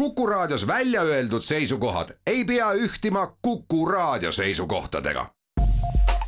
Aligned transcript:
Kuku 0.00 0.26
Raadios 0.26 0.66
välja 0.66 1.02
öeldud 1.02 1.42
seisukohad 1.42 2.08
ei 2.26 2.44
pea 2.44 2.72
ühtima 2.72 3.36
Kuku 3.42 3.86
Raadio 3.86 4.32
seisukohtadega. 4.32 5.26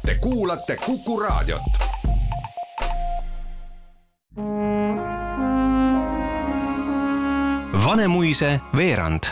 Te 0.07 0.15
kuulate 0.21 0.77
Kuku 0.87 1.21
Raadiot. 1.21 1.63
Vanemuise 7.85 8.61
veerand. 8.77 9.23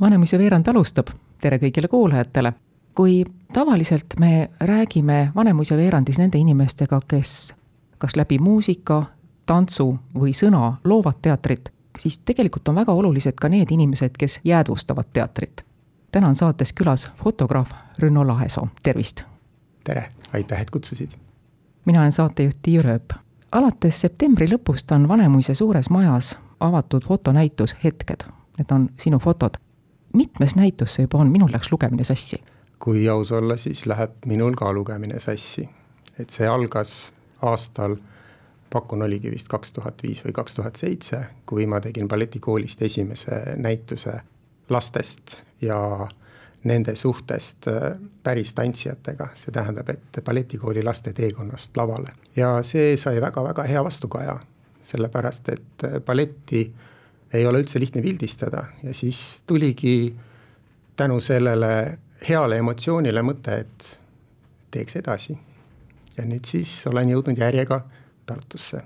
Vanemuise 0.00 0.38
veerand 0.38 0.66
alustab, 0.66 1.06
tere 1.40 1.58
kõigile 1.58 1.88
kuulajatele. 1.88 2.52
kui 2.94 3.24
tavaliselt 3.52 4.06
me 4.18 4.50
räägime 4.60 5.32
Vanemuise 5.34 5.76
veerandis 5.76 6.18
nende 6.18 6.38
inimestega, 6.38 7.00
kes 7.08 7.54
kas 7.98 8.16
läbi 8.16 8.38
muusika, 8.38 9.02
tantsu 9.46 9.98
või 10.14 10.32
sõna 10.32 10.76
loovad 10.84 11.20
teatrit, 11.22 11.75
siis 11.98 12.18
tegelikult 12.18 12.68
on 12.68 12.74
väga 12.74 12.92
olulised 12.92 13.32
ka 13.40 13.48
need 13.48 13.70
inimesed, 13.70 14.10
kes 14.18 14.40
jäädvustavad 14.44 15.06
teatrit. 15.12 15.64
täna 16.12 16.28
on 16.28 16.36
saates 16.36 16.72
külas 16.72 17.10
fotograaf 17.24 17.70
Rünno 17.98 18.26
Lahesoo, 18.26 18.68
tervist! 18.82 19.22
tere, 19.84 20.08
aitäh, 20.32 20.60
et 20.60 20.70
kutsusid! 20.70 21.10
mina 21.84 22.00
olen 22.00 22.12
saatejuht 22.12 22.56
Tiia 22.62 22.82
Rööp. 22.82 23.12
alates 23.52 24.00
septembri 24.00 24.48
lõpust 24.48 24.94
on 24.94 25.08
Vanemuise 25.08 25.54
suures 25.54 25.90
majas 25.90 26.36
avatud 26.60 27.04
fotonäitus 27.04 27.76
Hetked. 27.84 28.24
Need 28.58 28.70
on 28.70 28.88
sinu 28.98 29.18
fotod. 29.18 29.50
mitmes 30.14 30.56
näitus 30.56 30.94
see 30.94 31.02
juba 31.02 31.18
on, 31.18 31.28
minul 31.28 31.52
läks 31.52 31.72
lugemine 31.72 32.04
sassi. 32.04 32.42
kui 32.78 33.08
aus 33.08 33.32
olla, 33.32 33.56
siis 33.56 33.86
läheb 33.86 34.10
minul 34.26 34.54
ka 34.54 34.72
lugemine 34.72 35.20
sassi. 35.20 35.68
et 36.18 36.30
see 36.30 36.48
algas 36.48 37.12
aastal 37.42 37.96
pakun, 38.72 39.02
oligi 39.02 39.30
vist 39.30 39.48
kaks 39.48 39.72
tuhat 39.72 40.02
viis 40.02 40.24
või 40.24 40.32
kaks 40.36 40.54
tuhat 40.54 40.76
seitse, 40.76 41.20
kui 41.46 41.66
ma 41.66 41.80
tegin 41.80 42.08
balletikoolist 42.08 42.82
esimese 42.82 43.56
näituse 43.56 44.20
lastest 44.68 45.40
ja 45.62 46.08
nende 46.66 46.94
suhtest 46.94 47.68
äh, 47.68 47.98
päris 48.22 48.54
tantsijatega, 48.54 49.28
see 49.34 49.54
tähendab, 49.54 49.88
et 49.88 50.20
balletikooli 50.24 50.82
laste 50.84 51.12
teekonnast 51.12 51.76
lavale. 51.76 52.14
ja 52.36 52.58
see 52.62 52.96
sai 52.96 53.20
väga-väga 53.20 53.62
hea 53.62 53.84
vastukaja, 53.84 54.38
sellepärast 54.82 55.48
et 55.54 55.84
äh, 55.84 56.00
balletti 56.00 56.66
ei 57.32 57.46
ole 57.46 57.62
üldse 57.62 57.80
lihtne 57.80 58.02
pildistada 58.02 58.64
ja 58.82 58.94
siis 58.94 59.42
tuligi 59.46 60.16
tänu 60.96 61.20
sellele 61.20 61.98
heale 62.28 62.58
emotsioonile 62.58 63.22
mõte, 63.22 63.60
et 63.60 63.98
teeks 64.70 64.96
edasi. 64.96 65.38
ja 66.16 66.24
nüüd 66.24 66.44
siis 66.48 66.86
olen 66.86 67.08
jõudnud 67.12 67.38
järjega 67.38 67.82
Tartusse. 68.26 68.82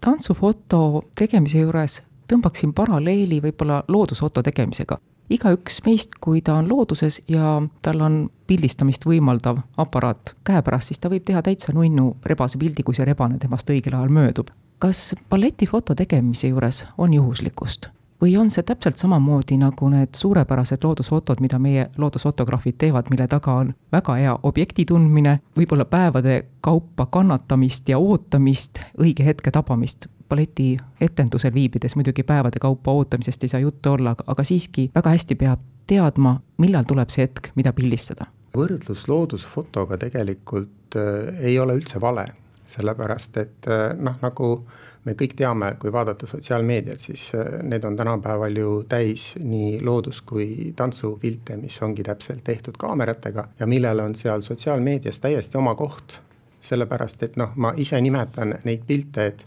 tantsufoto 0.00 1.04
tegemise 1.14 1.58
juures 1.58 2.02
tõmbaksin 2.32 2.72
paralleeli 2.72 3.40
võib-olla 3.44 3.82
loodusfoto 3.88 4.42
tegemisega. 4.42 4.98
igaüks 5.30 5.80
meist, 5.86 6.18
kui 6.20 6.40
ta 6.40 6.54
on 6.54 6.68
looduses 6.68 7.22
ja 7.28 7.62
tal 7.82 8.00
on 8.00 8.30
pildistamist 8.46 9.06
võimaldav 9.06 9.62
aparaat 9.76 10.34
käepärast, 10.44 10.92
siis 10.92 10.98
ta 10.98 11.08
võib 11.08 11.24
teha 11.24 11.42
täitsa 11.42 11.72
nunnu 11.72 12.16
rebase 12.24 12.58
pildi, 12.58 12.82
kui 12.82 12.94
see 12.94 13.04
rebane 13.04 13.38
temast 13.38 13.70
õigel 13.70 13.94
ajal 13.94 14.08
möödub. 14.08 14.48
kas 14.78 15.14
balletifoto 15.30 15.94
tegemise 15.94 16.48
juures 16.48 16.84
on 16.98 17.14
juhuslikkust? 17.14 17.88
Või 18.22 18.36
on 18.38 18.50
see 18.50 18.62
täpselt 18.62 18.98
samamoodi 18.98 19.56
nagu 19.58 19.88
need 19.90 20.14
suurepärased 20.14 20.84
loodusfotod, 20.84 21.40
mida 21.42 21.58
meie 21.58 21.88
loodusfotograafid 21.98 22.78
teevad, 22.78 23.10
mille 23.10 23.26
taga 23.28 23.54
on 23.64 23.72
väga 23.92 24.14
hea 24.14 24.34
objekti 24.42 24.84
tundmine, 24.86 25.38
võib-olla 25.58 25.84
päevade 25.84 26.36
kaupa 26.60 27.06
kannatamist 27.06 27.88
ja 27.88 27.98
ootamist, 27.98 28.78
õige 28.98 29.26
hetke 29.26 29.50
tabamist. 29.50 30.06
baletietendusel 30.32 31.52
viibides 31.54 31.96
muidugi 31.96 32.22
päevade 32.22 32.58
kaupa 32.58 32.92
ootamisest 32.92 33.42
ei 33.42 33.48
saa 33.48 33.60
juttu 33.60 33.90
olla, 33.90 34.14
aga 34.26 34.44
siiski 34.44 34.90
väga 34.94 35.10
hästi 35.10 35.34
peab 35.34 35.60
teadma, 35.86 36.40
millal 36.58 36.84
tuleb 36.88 37.10
see 37.10 37.26
hetk, 37.26 37.50
mida 37.54 37.72
pildistada. 37.72 38.26
võrdlus 38.56 39.08
loodusfotoga 39.08 39.98
tegelikult 39.98 40.96
äh, 40.96 41.34
ei 41.40 41.58
ole 41.58 41.74
üldse 41.74 42.00
vale, 42.00 42.26
sellepärast 42.68 43.36
et 43.36 43.68
äh, 43.68 43.96
noh, 43.98 44.16
nagu 44.22 44.66
me 45.04 45.14
kõik 45.18 45.34
teame, 45.36 45.72
kui 45.82 45.92
vaadata 45.92 46.26
sotsiaalmeediat, 46.26 47.00
siis 47.00 47.30
äh, 47.34 47.58
need 47.66 47.84
on 47.84 47.96
tänapäeval 47.96 48.56
ju 48.56 48.74
täis 48.88 49.32
nii 49.42 49.80
loodus- 49.82 50.22
kui 50.26 50.72
tantsupilte, 50.76 51.56
mis 51.56 51.80
ongi 51.82 52.02
täpselt 52.06 52.44
tehtud 52.44 52.78
kaameratega 52.78 53.48
ja 53.58 53.66
millel 53.66 54.04
on 54.04 54.14
seal 54.14 54.40
sotsiaalmeedias 54.40 55.20
täiesti 55.20 55.58
oma 55.58 55.74
koht. 55.74 56.20
sellepärast, 56.62 57.22
et 57.22 57.36
noh, 57.36 57.48
ma 57.58 57.72
ise 57.76 57.98
nimetan 58.00 58.52
neid 58.64 58.84
pilte, 58.86 59.24
et 59.26 59.40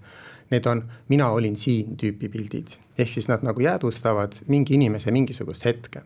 need 0.52 0.66
on 0.68 0.82
mina 1.08 1.30
olin 1.32 1.56
siin 1.58 1.96
tüüpi 1.96 2.30
pildid. 2.30 2.76
ehk 2.98 3.10
siis 3.10 3.28
nad 3.28 3.44
nagu 3.44 3.62
jäädvustavad 3.62 4.36
mingi 4.48 4.74
inimese 4.74 5.12
mingisugust 5.12 5.66
hetke 5.66 6.02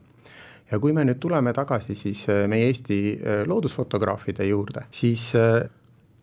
ja 0.71 0.79
kui 0.79 0.93
me 0.93 1.03
nüüd 1.03 1.19
tuleme 1.19 1.53
tagasi 1.53 1.95
siis 1.95 2.29
äh, 2.29 2.47
meie 2.47 2.67
Eesti 2.67 2.99
äh, 3.17 3.47
loodusfotograafide 3.47 4.45
juurde, 4.45 4.85
siis 4.91 5.33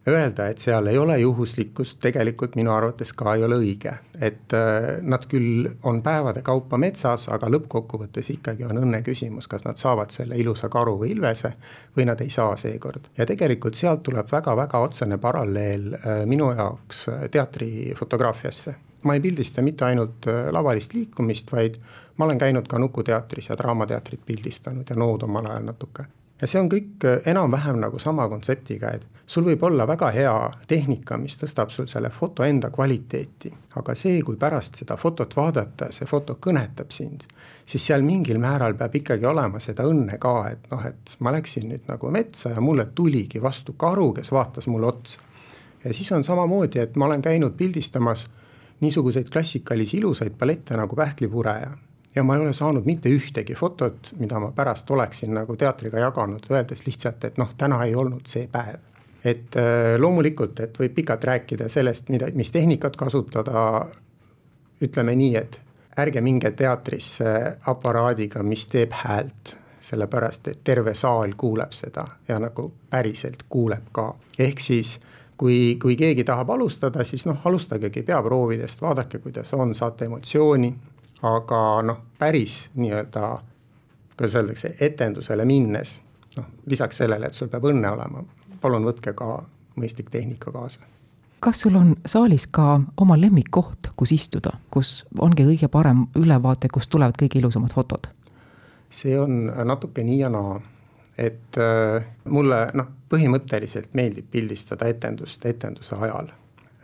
Öelda, 0.08 0.44
et 0.46 0.62
seal 0.62 0.86
ei 0.86 0.98
ole 0.98 1.16
juhuslikkust, 1.18 1.96
tegelikult 1.98 2.54
minu 2.54 2.70
arvates 2.70 3.10
ka 3.18 3.32
ei 3.34 3.42
ole 3.42 3.56
õige, 3.58 3.90
et 4.22 4.54
äh, 4.54 4.84
nad 5.02 5.24
küll 5.26 5.66
on 5.90 5.98
päevade 6.02 6.44
kaupa 6.46 6.78
metsas, 6.78 7.24
aga 7.34 7.48
lõppkokkuvõttes 7.50 8.30
ikkagi 8.36 8.62
on 8.68 8.78
õnne 8.84 9.00
küsimus, 9.02 9.48
kas 9.50 9.66
nad 9.66 9.80
saavad 9.82 10.14
selle 10.14 10.38
ilusa 10.38 10.70
karu 10.70 10.94
või 11.00 11.10
ilvese 11.16 11.50
või 11.96 12.06
nad 12.06 12.22
ei 12.22 12.30
saa 12.30 12.54
seekord. 12.60 13.10
ja 13.18 13.26
tegelikult 13.26 13.74
sealt 13.74 14.04
tuleb 14.06 14.30
väga-väga 14.30 14.78
otsene 14.86 15.18
paralleel 15.18 15.88
äh, 15.98 16.22
minu 16.30 16.52
jaoks 16.54 17.08
äh, 17.08 17.24
teatrifotograafiasse. 17.30 18.74
ma 19.02 19.14
ei 19.14 19.20
pildista 19.20 19.62
mitte 19.62 19.84
ainult 19.84 20.26
lavalist 20.50 20.94
liikumist, 20.94 21.50
vaid 21.52 21.80
ma 22.16 22.30
olen 22.30 22.38
käinud 22.38 22.70
ka 22.70 22.78
Nukuteatris 22.78 23.48
ja 23.48 23.58
Draamateatrit 23.58 24.22
pildistanud 24.26 24.86
ja 24.90 24.96
Nood 24.96 25.26
omal 25.26 25.50
ajal 25.50 25.66
natuke 25.66 26.06
ja 26.40 26.48
see 26.48 26.60
on 26.60 26.68
kõik 26.72 27.04
äh, 27.06 27.20
enam-vähem 27.32 27.78
nagu 27.80 27.98
sama 28.02 28.28
kontseptiga, 28.28 28.92
et 28.96 29.06
sul 29.26 29.46
võib 29.48 29.62
olla 29.66 29.86
väga 29.88 30.10
hea 30.14 30.34
tehnika, 30.68 31.18
mis 31.18 31.38
tõstab 31.40 31.72
sul 31.74 31.88
selle 31.90 32.10
foto 32.14 32.44
enda 32.46 32.70
kvaliteeti, 32.70 33.52
aga 33.80 33.94
see, 33.98 34.20
kui 34.26 34.36
pärast 34.40 34.82
seda 34.82 34.98
fotot 35.00 35.32
vaadata, 35.36 35.90
see 35.92 36.08
foto 36.08 36.38
kõnetab 36.42 36.92
sind, 36.94 37.26
siis 37.66 37.86
seal 37.88 38.04
mingil 38.06 38.38
määral 38.42 38.76
peab 38.78 38.94
ikkagi 39.00 39.26
olema 39.26 39.60
seda 39.62 39.86
õnne 39.88 40.20
ka, 40.22 40.34
et 40.52 40.68
noh, 40.70 40.84
et 40.86 41.16
ma 41.20 41.32
läksin 41.34 41.68
nüüd 41.72 41.88
nagu 41.90 42.12
metsa 42.14 42.54
ja 42.54 42.62
mulle 42.62 42.88
tuligi 42.94 43.42
vastu 43.42 43.74
karu, 43.78 44.12
kes 44.20 44.32
vaatas 44.32 44.68
mulle 44.70 44.92
otsa. 44.92 45.20
ja 45.84 45.94
siis 45.94 46.12
on 46.12 46.24
samamoodi, 46.24 46.78
et 46.78 46.96
ma 46.96 47.06
olen 47.06 47.22
käinud 47.22 47.56
pildistamas 47.56 48.28
niisuguseid 48.80 49.30
klassikalisi 49.32 49.96
ilusaid 49.96 50.36
ballette 50.38 50.76
nagu 50.76 50.96
Pähklipureja 50.96 51.70
ja 52.16 52.22
ma 52.22 52.36
ei 52.36 52.40
ole 52.40 52.52
saanud 52.52 52.84
mitte 52.84 53.10
ühtegi 53.12 53.54
fotot, 53.54 54.10
mida 54.18 54.40
ma 54.40 54.50
pärast 54.56 54.90
oleksin 54.90 55.34
nagu 55.36 55.56
teatriga 55.56 56.00
jaganud, 56.00 56.48
öeldes 56.50 56.86
lihtsalt, 56.86 57.24
et 57.28 57.38
noh, 57.38 57.52
täna 57.58 57.82
ei 57.84 57.94
olnud 57.94 58.26
see 58.26 58.48
päev. 58.52 58.80
et 59.26 59.56
äh, 59.58 59.96
loomulikult, 59.98 60.60
et 60.60 60.76
võib 60.78 60.94
pikalt 60.94 61.24
rääkida 61.24 61.68
sellest, 61.68 62.08
mida, 62.14 62.28
mis 62.34 62.50
tehnikat 62.50 62.96
kasutada. 62.96 63.86
ütleme 64.82 65.14
nii, 65.16 65.36
et 65.36 65.60
ärge 65.98 66.20
minge 66.20 66.50
teatrisse 66.50 67.56
aparaadiga, 67.66 68.42
mis 68.42 68.66
teeb 68.68 68.92
häält, 68.92 69.56
sellepärast 69.80 70.48
et 70.48 70.60
terve 70.64 70.94
saal 70.94 71.32
kuuleb 71.36 71.72
seda 71.72 72.04
ja 72.28 72.38
nagu 72.38 72.72
päriselt 72.90 73.42
kuuleb 73.48 73.88
ka, 73.92 74.14
ehk 74.38 74.60
siis 74.60 74.98
kui, 75.36 75.78
kui 75.82 75.96
keegi 75.96 76.24
tahab 76.24 76.50
alustada, 76.50 77.04
siis 77.04 77.26
noh, 77.26 77.40
alustagegi 77.44 78.02
peaproovidest, 78.02 78.82
vaadake, 78.82 79.18
kuidas 79.18 79.52
on, 79.54 79.74
saate 79.74 80.04
emotsiooni 80.04 80.74
aga 81.26 81.60
noh, 81.86 82.02
päris 82.18 82.66
nii-öelda, 82.74 83.30
kuidas 84.16 84.34
öeldakse, 84.34 84.74
etendusele 84.80 85.44
minnes, 85.44 86.00
noh 86.36 86.50
lisaks 86.66 87.02
sellele, 87.02 87.30
et 87.30 87.38
sul 87.38 87.50
peab 87.52 87.64
õnne 87.68 87.90
olema, 87.92 88.24
palun 88.60 88.86
võtke 88.86 89.14
ka 89.16 89.40
mõistlik 89.76 90.10
tehnika 90.10 90.52
kaasa 90.52 90.84
kas 91.40 91.60
sul 91.60 91.74
on 91.78 91.92
saalis 92.08 92.46
ka 92.50 92.80
oma 92.96 93.14
lemmikkoht, 93.20 93.92
kus 93.96 94.12
istuda, 94.12 94.56
kus 94.72 95.04
ongi 95.18 95.44
kõige 95.44 95.68
parem 95.70 96.06
ülevaate, 96.18 96.70
kust 96.72 96.90
tulevad 96.90 97.14
kõige 97.20 97.38
ilusamad 97.38 97.74
fotod? 97.76 98.08
see 98.90 99.18
on 99.20 99.50
natuke 99.68 100.02
nii 100.06 100.18
ja 100.20 100.30
naa, 100.32 100.56
et 101.18 101.58
äh, 101.60 102.06
mulle 102.32 102.60
noh, 102.74 102.88
põhimõtteliselt 103.12 103.92
meeldib 103.98 104.30
pildistada 104.30 104.88
etendust 104.88 105.44
etenduse 105.46 105.98
ajal 106.00 106.30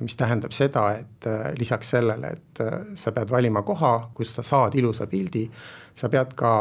mis 0.02 0.16
tähendab 0.16 0.52
seda, 0.52 0.90
et 0.98 1.26
äh, 1.26 1.52
lisaks 1.58 1.90
sellele, 1.96 2.34
et 2.36 2.60
äh, 2.60 2.78
sa 2.94 3.12
pead 3.12 3.30
valima 3.30 3.62
koha, 3.62 4.10
kus 4.14 4.34
sa 4.34 4.42
saad 4.42 4.74
ilusa 4.78 5.06
pildi, 5.06 5.46
sa 5.94 6.08
pead 6.08 6.34
ka 6.38 6.52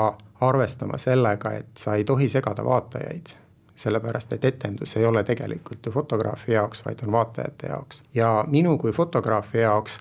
arvestama 0.41 0.97
sellega, 0.97 1.53
et 1.57 1.77
sa 1.77 1.95
ei 1.95 2.03
tohi 2.03 2.29
segada 2.29 2.65
vaatajaid. 2.65 3.37
sellepärast, 3.81 4.33
et 4.33 4.43
etendus 4.45 4.91
ei 4.97 5.05
ole 5.05 5.23
tegelikult 5.23 5.85
ju 5.85 5.91
fotograafi 5.91 6.51
jaoks, 6.53 6.83
vaid 6.85 6.99
on 7.03 7.11
vaatajate 7.11 7.67
jaoks 7.67 8.03
ja 8.13 8.43
minu 8.47 8.77
kui 8.77 8.91
fotograafi 8.93 9.57
jaoks 9.57 9.95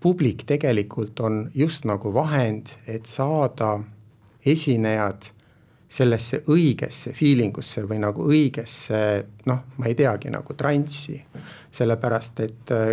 publik 0.00 0.42
tegelikult 0.46 1.20
on 1.20 1.50
just 1.54 1.84
nagu 1.84 2.14
vahend, 2.14 2.66
et 2.86 3.06
saada 3.06 3.78
esinejad 4.46 5.30
sellesse 5.90 6.42
õigesse 6.48 7.12
feeling 7.12 7.56
usse 7.58 7.82
või 7.82 7.98
nagu 7.98 8.26
õigesse 8.30 9.00
noh, 9.50 9.64
ma 9.76 9.88
ei 9.90 9.96
teagi, 9.98 10.30
nagu 10.30 10.54
transsi 10.54 11.18
sellepärast 11.70 12.40
et 12.40 12.72
äh, 12.74 12.92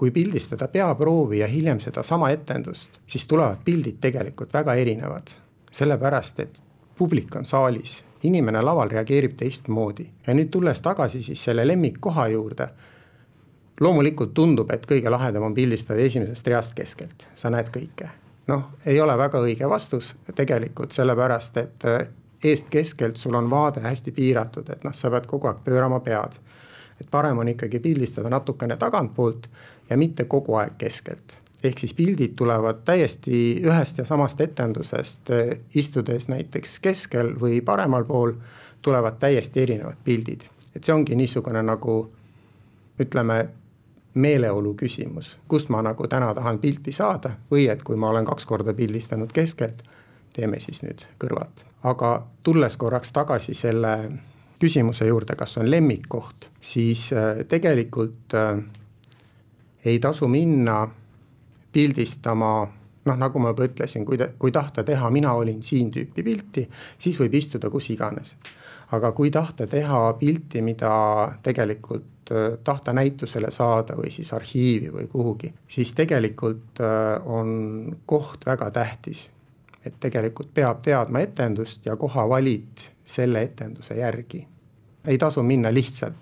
kui 0.00 0.10
pildistada 0.10 0.68
peaproovi 0.68 1.38
ja 1.38 1.46
hiljem 1.46 1.80
sedasama 1.80 2.30
etendust, 2.32 2.96
siis 3.06 3.26
tulevad 3.28 3.60
pildid 3.64 4.00
tegelikult 4.00 4.52
väga 4.54 4.74
erinevad. 4.74 5.36
sellepärast, 5.70 6.40
et 6.40 6.62
publik 6.98 7.36
on 7.36 7.44
saalis, 7.44 8.04
inimene 8.22 8.62
laval 8.62 8.88
reageerib 8.90 9.36
teistmoodi 9.38 10.06
ja 10.26 10.34
nüüd 10.34 10.48
tulles 10.50 10.80
tagasi 10.82 11.22
siis 11.22 11.44
selle 11.44 11.66
lemmikkoha 11.66 12.26
juurde 12.28 12.66
loomulikult 13.80 14.34
tundub, 14.34 14.72
et 14.72 14.86
kõige 14.86 15.10
lahedam 15.10 15.46
on 15.46 15.54
pildistada 15.54 16.00
esimesest 16.00 16.46
reast 16.46 16.74
keskelt, 16.74 17.28
sa 17.34 17.50
näed 17.50 17.70
kõike. 17.72 18.08
noh, 18.48 18.64
ei 18.86 19.00
ole 19.00 19.18
väga 19.18 19.40
õige 19.40 19.68
vastus 19.68 20.14
tegelikult 20.34 20.92
sellepärast, 20.92 21.56
et 21.56 21.84
äh, 22.44 22.50
eest-keskelt 22.50 23.16
sul 23.16 23.34
on 23.34 23.50
vaade 23.50 23.80
hästi 23.80 24.12
piiratud, 24.12 24.68
et 24.68 24.84
noh, 24.84 24.94
sa 24.94 25.10
pead 25.10 25.26
kogu 25.26 25.50
aeg 25.50 25.64
pöörama 25.64 26.00
pead. 26.00 26.38
et 27.00 27.06
parem 27.10 27.38
on 27.38 27.48
ikkagi 27.48 27.78
pildistada 27.80 28.28
natukene 28.28 28.76
tagantpoolt 28.76 29.46
ja 29.90 29.96
mitte 29.96 30.24
kogu 30.24 30.54
aeg 30.54 30.72
keskelt. 30.78 31.36
ehk 31.64 31.78
siis 31.78 31.94
pildid 31.94 32.32
tulevad 32.36 32.84
täiesti 32.84 33.62
ühest 33.64 33.98
ja 33.98 34.04
samast 34.04 34.40
etendusest, 34.40 35.28
istudes 35.74 36.28
näiteks 36.28 36.80
keskel 36.80 37.34
või 37.40 37.60
paremal 37.60 38.04
pool, 38.04 38.32
tulevad 38.82 39.18
täiesti 39.20 39.62
erinevad 39.62 39.96
pildid. 40.04 40.40
et 40.76 40.84
see 40.84 40.94
ongi 40.94 41.14
niisugune 41.14 41.62
nagu 41.62 42.10
ütleme, 43.00 43.48
meeleolu 44.14 44.74
küsimus, 44.74 45.38
kust 45.48 45.68
ma 45.68 45.82
nagu 45.82 46.06
täna 46.08 46.34
tahan 46.34 46.58
pilti 46.58 46.92
saada 46.92 47.30
või 47.50 47.68
et 47.70 47.82
kui 47.82 47.96
ma 47.96 48.10
olen 48.10 48.24
kaks 48.24 48.46
korda 48.46 48.74
pildistanud 48.74 49.32
keskelt, 49.32 49.82
teeme 50.32 50.60
siis 50.60 50.82
nüüd 50.84 51.04
kõrvalt. 51.20 51.64
aga 51.82 52.10
tulles 52.42 52.76
korraks 52.76 53.12
tagasi 53.12 53.54
selle 53.54 53.94
küsimuse 54.60 55.06
juurde, 55.06 55.36
kas 55.36 55.56
on 55.56 55.70
lemmikkoht, 55.70 56.50
siis 56.60 57.12
äh, 57.12 57.44
tegelikult 57.48 58.34
äh, 58.34 58.58
ei 59.84 59.98
tasu 59.98 60.28
minna 60.28 60.82
pildistama 61.72 62.52
noh, 63.04 63.16
nagu 63.16 63.38
ma 63.40 63.54
juba 63.54 63.64
ütlesin, 63.70 64.04
kui, 64.04 64.18
kui 64.38 64.52
tahta 64.52 64.84
teha 64.84 65.10
mina 65.10 65.32
olin 65.32 65.62
siin 65.62 65.90
tüüpi 65.90 66.22
pilti, 66.22 66.68
siis 66.98 67.20
võib 67.20 67.34
istuda 67.34 67.70
kus 67.70 67.90
iganes. 67.90 68.36
aga 68.92 69.12
kui 69.12 69.30
tahta 69.30 69.66
teha 69.66 70.12
pilti, 70.18 70.60
mida 70.62 70.92
tegelikult 71.42 72.20
Äh, 72.30 72.58
tahta 72.64 72.92
näitusele 72.92 73.50
saada 73.50 73.96
või 73.98 74.10
siis 74.14 74.30
arhiivi 74.32 74.92
või 74.94 75.08
kuhugi, 75.10 75.48
siis 75.68 75.90
tegelikult 75.98 76.78
on 77.26 77.96
koht 78.06 78.46
väga 78.46 78.70
tähtis. 78.70 79.30
Et 79.84 79.94
tegelikult 80.00 80.50
peab 80.54 80.82
teadma 80.84 81.22
etendust 81.24 81.86
ja 81.86 81.96
koha 81.96 82.28
valid 82.28 82.82
selle 83.04 83.42
etenduse 83.42 83.94
järgi. 83.94 84.46
ei 85.04 85.18
tasu 85.18 85.42
minna 85.42 85.72
lihtsalt 85.74 86.16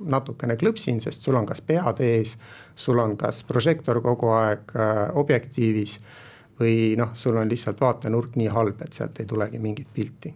natukene 0.00 0.56
klõpsin, 0.56 1.00
sest 1.00 1.22
sul 1.22 1.34
on 1.34 1.46
kas 1.46 1.60
pead 1.60 2.00
ees, 2.00 2.38
sul 2.76 2.98
on 2.98 3.16
kas 3.16 3.42
prožektor 3.44 4.00
kogu 4.02 4.28
aeg 4.28 4.72
äh, 4.76 5.02
objektiivis 5.14 5.98
või 6.60 6.96
noh, 6.96 7.12
sul 7.14 7.36
on 7.36 7.48
lihtsalt 7.48 7.80
vaatenurk 7.80 8.36
nii 8.36 8.48
halb, 8.48 8.80
et 8.82 8.92
sealt 8.92 9.20
ei 9.20 9.26
tulegi 9.26 9.58
mingit 9.58 9.88
pilti. 9.92 10.34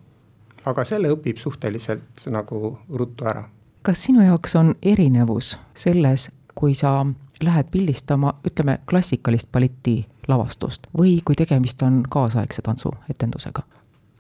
aga 0.65 0.85
selle 0.85 1.09
õpib 1.13 1.39
suhteliselt 1.39 2.29
nagu 2.29 2.79
ruttu 2.89 3.25
ära 3.25 3.45
kas 3.83 4.05
sinu 4.05 4.25
jaoks 4.25 4.57
on 4.57 4.75
erinevus 4.83 5.55
selles, 5.75 6.31
kui 6.55 6.75
sa 6.75 7.07
lähed 7.43 7.71
pildistama, 7.73 8.35
ütleme, 8.45 8.79
klassikalist 8.89 9.49
balleti 9.53 10.03
lavastust 10.31 10.87
või 10.97 11.19
kui 11.25 11.37
tegemist 11.39 11.83
on 11.83 12.03
kaasaegse 12.09 12.63
tantsuetendusega? 12.67 13.67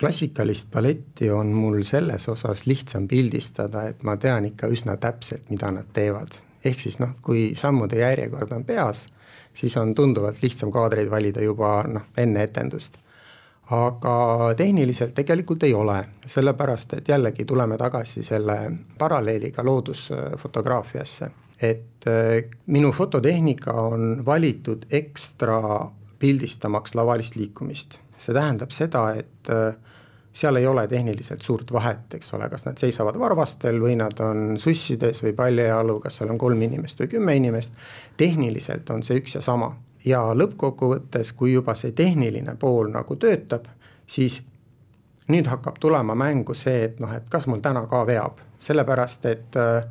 klassikalist 0.00 0.70
balletti 0.72 1.30
on 1.30 1.52
mul 1.52 1.82
selles 1.84 2.28
osas 2.28 2.64
lihtsam 2.66 3.08
pildistada, 3.08 3.84
et 3.88 4.02
ma 4.02 4.16
tean 4.16 4.46
ikka 4.48 4.70
üsna 4.72 4.96
täpselt, 4.96 5.50
mida 5.50 5.70
nad 5.70 5.90
teevad. 5.92 6.40
ehk 6.64 6.80
siis 6.80 6.98
noh, 6.98 7.16
kui 7.22 7.52
sammude 7.56 8.00
järjekord 8.00 8.52
on 8.52 8.64
peas, 8.64 9.06
siis 9.54 9.76
on 9.76 9.94
tunduvalt 9.94 10.42
lihtsam 10.42 10.72
kaadreid 10.72 11.10
valida 11.10 11.44
juba 11.44 11.82
noh, 11.88 12.08
enne 12.16 12.42
etendust 12.48 12.96
aga 13.70 14.14
tehniliselt 14.56 15.14
tegelikult 15.14 15.62
ei 15.62 15.74
ole, 15.74 16.00
sellepärast 16.26 16.96
et 16.98 17.08
jällegi 17.08 17.44
tuleme 17.44 17.78
tagasi 17.78 18.24
selle 18.26 18.56
paralleeliga 18.98 19.64
loodusfotograafiasse. 19.64 21.30
et 21.62 22.06
äh, 22.08 22.50
minu 22.66 22.92
fototehnika 22.92 23.72
on 23.72 24.22
valitud 24.26 24.86
ekstra 24.90 25.90
pildistamaks 26.20 26.94
lavalist 26.94 27.36
liikumist, 27.36 27.98
see 28.20 28.36
tähendab 28.36 28.74
seda, 28.76 29.06
et 29.16 29.50
äh, 29.50 29.74
seal 30.32 30.56
ei 30.56 30.66
ole 30.66 30.86
tehniliselt 30.88 31.42
suurt 31.42 31.72
vahet, 31.72 32.14
eks 32.14 32.34
ole, 32.34 32.48
kas 32.52 32.66
nad 32.66 32.78
seisavad 32.78 33.18
varvastel 33.18 33.80
või 33.82 33.96
nad 33.98 34.20
on 34.22 34.58
sussides 34.60 35.22
või 35.24 35.32
paljajalu, 35.36 35.98
kas 36.04 36.20
seal 36.20 36.30
on 36.30 36.38
kolm 36.38 36.62
inimest 36.62 37.00
või 37.00 37.08
kümme 37.16 37.36
inimest. 37.36 37.72
tehniliselt 38.16 38.90
on 38.90 39.02
see 39.02 39.18
üks 39.18 39.34
ja 39.34 39.40
sama 39.40 39.72
ja 40.04 40.22
lõppkokkuvõttes, 40.34 41.32
kui 41.36 41.52
juba 41.52 41.74
see 41.74 41.92
tehniline 41.92 42.54
pool 42.60 42.92
nagu 42.92 43.16
töötab, 43.16 43.66
siis 44.06 44.42
nüüd 45.28 45.46
hakkab 45.46 45.80
tulema 45.80 46.14
mängu 46.14 46.54
see, 46.54 46.84
et 46.84 47.00
noh, 47.00 47.12
et 47.14 47.26
kas 47.30 47.46
mul 47.46 47.60
täna 47.64 47.86
ka 47.90 48.04
veab, 48.06 48.38
sellepärast 48.58 49.26
et 49.26 49.58
äh, 49.58 49.82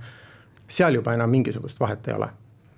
seal 0.67 0.95
juba 0.95 1.13
enam 1.13 1.29
mingisugust 1.29 1.79
vahet 1.79 2.07
ei 2.07 2.13
ole. 2.13 2.29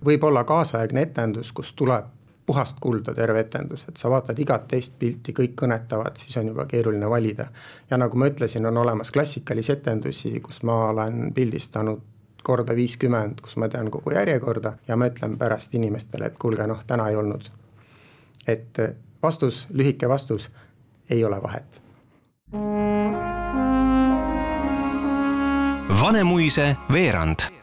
võib 0.06 0.24
olla 0.24 0.44
kaasaegne 0.44 1.02
etendus, 1.02 1.52
kus 1.52 1.74
tuleb 1.78 2.08
puhast 2.46 2.78
kulda 2.82 3.14
terve 3.14 3.40
etendus, 3.40 3.86
et 3.90 3.98
sa 3.98 4.10
vaatad 4.10 4.40
igat 4.40 4.68
teist 4.68 4.98
pilti, 5.00 5.34
kõik 5.38 5.54
kõnetavad, 5.62 6.18
siis 6.18 6.38
on 6.42 6.48
juba 6.52 6.66
keeruline 6.66 7.10
valida. 7.10 7.46
ja 7.90 7.98
nagu 7.98 8.18
ma 8.18 8.28
ütlesin, 8.28 8.66
on 8.68 8.78
olemas 8.78 9.12
klassikalisi 9.12 9.72
etendusi, 9.72 10.40
kus 10.40 10.64
ma 10.64 10.90
olen 10.90 11.34
pildistanud 11.34 12.02
korda 12.44 12.76
viiskümmend, 12.76 13.42
kus 13.42 13.56
ma 13.58 13.70
tean 13.70 13.92
kogu 13.92 14.12
järjekorda 14.12 14.74
ja 14.88 14.98
ma 14.98 15.08
ütlen 15.08 15.38
pärast 15.38 15.74
inimestele, 15.74 16.26
et 16.26 16.38
kuulge, 16.40 16.68
noh, 16.68 16.84
täna 16.88 17.10
ei 17.10 17.16
olnud. 17.16 17.52
et 18.48 18.78
vastus, 19.24 19.68
lühike 19.74 20.10
vastus, 20.10 20.50
ei 21.10 21.24
ole 21.26 21.42
vahet. 21.44 21.82
Vanemuise 26.02 26.76
veerand 26.94 27.61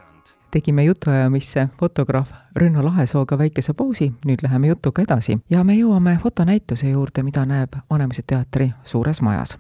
tegime 0.51 0.85
jutuajamisse 0.85 1.69
fotograaf 1.81 2.33
Rünno 2.57 2.85
Lahesooga 2.85 3.39
väikese 3.39 3.73
pausi, 3.75 4.13
nüüd 4.25 4.43
läheme 4.43 4.73
jutuga 4.73 5.03
edasi 5.03 5.39
ja 5.51 5.65
me 5.65 5.77
jõuame 5.77 6.19
fotonäituse 6.23 6.91
juurde, 6.91 7.23
mida 7.23 7.47
näeb 7.47 7.77
Vanemuise 7.91 8.23
teatri 8.27 8.73
suures 8.85 9.21
majas 9.21 9.59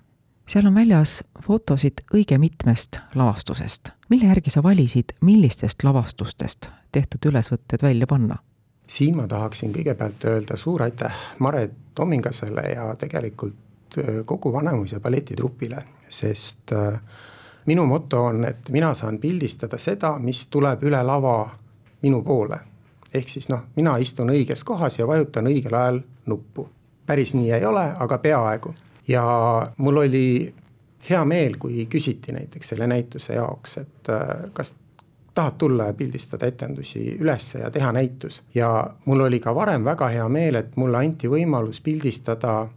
seal 0.48 0.66
on 0.66 0.74
väljas 0.74 1.24
fotosid 1.44 2.00
õige 2.14 2.38
mitmest 2.38 2.98
lavastusest. 3.14 3.88
mille 4.08 4.26
järgi 4.26 4.50
sa 4.50 4.62
valisid, 4.62 5.12
millistest 5.20 5.84
lavastustest 5.84 6.70
tehtud 6.92 7.30
ülesvõtted 7.30 7.82
välja 7.82 8.06
panna? 8.06 8.36
siin 8.86 9.16
ma 9.16 9.26
tahaksin 9.28 9.72
kõigepealt 9.72 10.24
öelda 10.24 10.56
suur 10.56 10.82
aitäh 10.82 11.14
Mare 11.38 11.70
Tomingasele 11.94 12.62
ja 12.74 12.94
tegelikult 12.96 13.98
äh, 13.98 14.04
kogu 14.24 14.52
Vanemuise 14.52 15.00
balletitrupile, 15.00 15.84
sest 16.08 16.72
äh, 16.72 17.00
minu 17.68 17.84
moto 17.86 18.24
on, 18.30 18.44
et 18.48 18.68
mina 18.72 18.94
saan 18.94 19.18
pildistada 19.20 19.78
seda, 19.78 20.14
mis 20.18 20.46
tuleb 20.48 20.82
üle 20.88 21.02
lava 21.04 21.38
minu 22.02 22.22
poole. 22.24 22.58
ehk 23.14 23.28
siis 23.28 23.48
noh, 23.48 23.62
mina 23.76 23.96
istun 23.96 24.30
õiges 24.30 24.64
kohas 24.64 24.98
ja 24.98 25.06
vajutan 25.06 25.46
õigel 25.46 25.74
ajal 25.74 26.00
nuppu. 26.26 26.68
päris 27.06 27.34
nii 27.34 27.52
ei 27.52 27.64
ole, 27.64 27.84
aga 27.98 28.18
peaaegu 28.18 28.74
ja 29.08 29.22
mul 29.78 29.96
oli 29.96 30.54
hea 31.10 31.24
meel, 31.24 31.56
kui 31.58 31.86
küsiti 31.86 32.32
näiteks 32.32 32.68
selle 32.74 32.86
näituse 32.86 33.34
jaoks, 33.34 33.78
et 33.78 34.10
äh, 34.12 34.50
kas 34.52 34.74
tahad 35.34 35.54
tulla 35.58 35.86
ja 35.86 35.94
pildistada 35.94 36.46
etendusi 36.46 37.16
ülesse 37.20 37.58
ja 37.58 37.70
teha 37.70 37.92
näitus. 37.92 38.42
ja 38.54 38.90
mul 39.04 39.20
oli 39.20 39.40
ka 39.40 39.54
varem 39.54 39.84
väga 39.84 40.08
hea 40.08 40.28
meel, 40.28 40.54
et 40.54 40.76
mulle 40.76 40.98
anti 40.98 41.28
võimalus 41.28 41.80
pildistada 41.80 42.68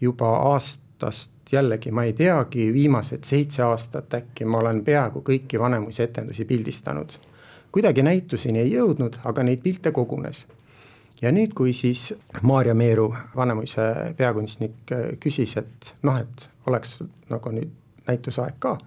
juba 0.00 0.36
aastast 0.52 1.39
jällegi 1.52 1.90
ma 1.90 2.04
ei 2.04 2.12
teagi, 2.12 2.72
viimased 2.72 3.24
seitse 3.24 3.62
aastat 3.62 4.14
äkki 4.14 4.44
ma 4.44 4.58
olen 4.58 4.84
peaaegu 4.84 5.24
kõiki 5.26 5.58
Vanemuise 5.60 6.06
etendusi 6.08 6.44
pildistanud. 6.44 7.12
kuidagi 7.72 8.02
näituseni 8.02 8.58
ei 8.58 8.72
jõudnud, 8.72 9.20
aga 9.24 9.42
neid 9.42 9.62
pilte 9.62 9.92
kogunes 9.92 10.46
ja 11.22 11.32
nüüd, 11.32 11.52
kui 11.54 11.74
siis 11.74 12.14
Maarja 12.42 12.74
Meeru, 12.74 13.14
Vanemuise 13.36 14.14
peakunstnik 14.16 14.94
küsis, 15.20 15.56
et 15.56 15.94
noh, 16.02 16.16
et 16.18 16.48
oleks 16.66 16.98
nagu 17.30 17.52
nüüd 17.54 17.76
näitusaeg 18.08 18.56
ka, 18.58 18.78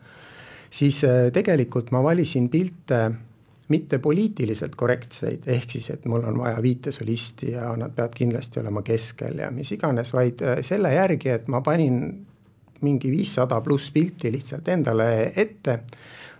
siis 0.73 1.03
äh, 1.07 1.29
tegelikult 1.33 1.91
ma 1.91 2.03
valisin 2.03 2.49
pilte 2.49 3.05
mitte 3.71 3.97
poliitiliselt 4.03 4.75
korrektseid, 4.75 5.47
ehk 5.49 5.77
siis, 5.77 5.89
et 5.93 6.05
mul 6.05 6.25
on 6.27 6.37
vaja 6.41 6.59
viitesolisti 6.61 7.53
ja 7.53 7.71
nad 7.79 7.93
peavad 7.95 8.15
kindlasti 8.17 8.59
olema 8.59 8.83
keskel 8.85 9.39
ja 9.39 9.49
mis 9.51 9.71
iganes, 9.71 10.13
vaid 10.13 10.43
äh, 10.43 10.59
selle 10.65 10.93
järgi, 10.93 11.31
et 11.37 11.47
ma 11.47 11.61
panin 11.61 12.03
mingi 12.83 13.11
viissada 13.11 13.59
pluss 13.61 13.91
pilti 13.91 14.31
lihtsalt 14.31 14.67
endale 14.67 15.31
ette, 15.35 15.79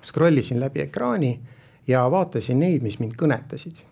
scroll 0.03 0.37
isin 0.37 0.59
läbi 0.59 0.83
ekraani 0.83 1.33
ja 1.87 2.05
vaatasin 2.11 2.59
neid, 2.59 2.83
mis 2.83 2.99
mind 2.99 3.17
kõnetasid. 3.19 3.83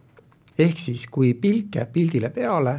Ehk 0.60 0.79
siis, 0.79 1.08
kui 1.08 1.34
pilt 1.34 1.75
jääb 1.75 1.91
pildile 1.93 2.29
peale, 2.29 2.75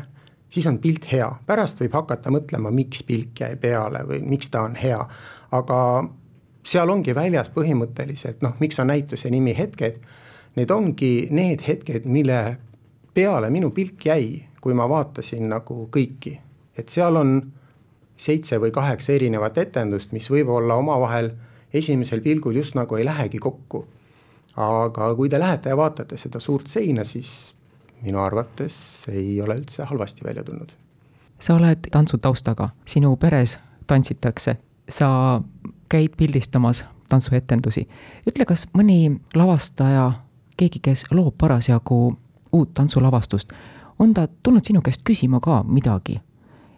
siis 0.52 0.66
on 0.68 0.78
pilt 0.78 1.08
hea, 1.12 1.28
pärast 1.46 1.80
võib 1.80 1.94
hakata 1.96 2.30
mõtlema, 2.30 2.70
miks 2.70 3.02
pilt 3.08 3.40
jäi 3.40 3.56
peale 3.60 4.04
või 4.08 4.20
miks 4.24 4.52
ta 4.52 4.66
on 4.68 4.76
hea, 4.76 5.00
aga 5.56 5.78
seal 6.64 6.90
ongi 6.92 7.14
väljas 7.14 7.48
põhimõtteliselt 7.54 8.42
noh, 8.44 8.54
miks 8.60 8.78
on 8.80 8.92
näituse 8.92 9.30
nimi 9.32 9.56
Hetked. 9.58 10.02
Need 10.52 10.70
ongi 10.70 11.28
need 11.32 11.62
hetked, 11.64 12.04
mille 12.04 12.38
peale 13.14 13.48
minu 13.50 13.70
pilk 13.72 14.04
jäi, 14.04 14.42
kui 14.60 14.74
ma 14.76 14.84
vaatasin 14.88 15.46
nagu 15.48 15.86
kõiki, 15.92 16.34
et 16.76 16.92
seal 16.92 17.16
on 17.16 17.38
seitse 18.22 18.58
või 18.62 18.70
kaheksa 18.70 19.12
erinevat 19.16 19.58
etendust, 19.58 20.12
mis 20.12 20.28
võib-olla 20.30 20.76
omavahel 20.78 21.32
esimesel 21.74 22.20
pilgul 22.20 22.56
just 22.60 22.76
nagu 22.78 22.96
ei 22.96 23.04
lähegi 23.04 23.38
kokku. 23.38 23.86
aga 24.56 25.14
kui 25.16 25.28
te 25.28 25.38
lähete 25.40 25.70
ja 25.72 25.76
vaatate 25.76 26.16
seda 26.16 26.40
suurt 26.40 26.66
seina, 26.66 27.04
siis 27.04 27.54
minu 28.02 28.18
arvates 28.20 29.04
ei 29.08 29.40
ole 29.40 29.56
üldse 29.56 29.84
halvasti 29.84 30.24
välja 30.24 30.44
tulnud. 30.44 30.72
sa 31.38 31.54
oled 31.54 31.78
tantsutaustaga, 31.90 32.68
sinu 32.86 33.16
peres 33.16 33.58
tantsitakse, 33.86 34.56
sa 34.88 35.40
käid 35.88 36.16
pildistamas 36.16 36.84
tantsuetendusi. 37.08 37.88
ütle, 38.30 38.44
kas 38.44 38.66
mõni 38.76 39.20
lavastaja, 39.34 40.12
keegi, 40.56 40.80
kes 40.82 41.04
loob 41.10 41.34
parasjagu 41.38 42.16
uut 42.52 42.74
tantsulavastust, 42.74 43.52
on 43.98 44.14
ta 44.14 44.28
tulnud 44.42 44.64
sinu 44.64 44.82
käest 44.82 45.02
küsima 45.04 45.40
ka 45.40 45.62
midagi? 45.68 46.20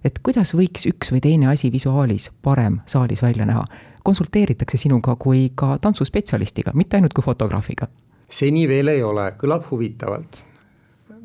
Et 0.04 0.18
kuidas 0.22 0.54
võiks 0.54 0.86
üks 0.90 1.12
või 1.14 1.22
teine 1.24 1.50
asi 1.52 1.72
visuaalis 1.72 2.30
parem 2.42 2.80
saalis 2.86 3.22
välja 3.22 3.46
näha? 3.48 3.64
konsulteeritakse 4.04 4.76
sinuga 4.76 5.16
kui 5.16 5.46
ka 5.54 5.78
tantsuspetsialistiga, 5.80 6.74
mitte 6.74 6.96
ainult 6.96 7.14
kui 7.16 7.24
fotograafiga? 7.24 7.88
seni 8.28 8.68
veel 8.68 8.92
ei 8.92 9.02
ole, 9.02 9.30
kõlab 9.40 9.70
huvitavalt 9.70 10.44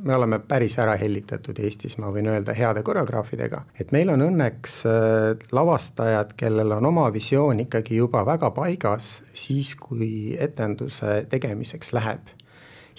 me 0.04 0.16
oleme 0.16 0.40
päris 0.40 0.78
ära 0.80 0.96
hellitatud 1.00 1.60
Eestis, 1.60 1.98
ma 2.00 2.12
võin 2.14 2.30
öelda, 2.32 2.54
heade 2.56 2.84
koreograafidega, 2.86 3.64
et 3.80 3.92
meil 3.96 4.12
on 4.14 4.24
õnneks 4.30 4.82
äh, 4.88 5.48
lavastajad, 5.52 6.36
kellel 6.40 6.72
on 6.78 6.90
oma 6.92 7.08
visioon 7.14 7.60
ikkagi 7.66 8.00
juba 8.00 8.24
väga 8.28 8.52
paigas, 8.56 9.20
siis 9.34 9.76
kui 9.80 10.38
etenduse 10.40 11.24
tegemiseks 11.30 11.94
läheb. 11.94 12.32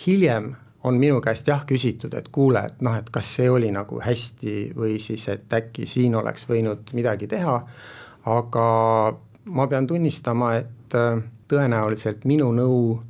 hiljem 0.06 0.54
on 0.84 0.96
minu 0.96 1.20
käest 1.20 1.48
jah 1.48 1.64
küsitud, 1.66 2.14
et 2.16 2.28
kuule, 2.32 2.62
et 2.66 2.80
noh, 2.80 2.96
et 2.96 3.10
kas 3.12 3.34
see 3.36 3.50
oli 3.50 3.70
nagu 3.74 4.00
hästi 4.00 4.72
või 4.76 4.98
siis, 5.02 5.28
et 5.28 5.52
äkki 5.52 5.86
siin 5.86 6.14
oleks 6.16 6.46
võinud 6.48 6.94
midagi 6.96 7.28
teha, 7.28 7.56
aga 8.24 8.66
ma 9.44 9.66
pean 9.66 9.86
tunnistama, 9.86 10.54
et 10.62 10.96
äh, 10.96 11.20
tõenäoliselt 11.48 12.24
minu 12.24 12.52
nõu 12.56 13.00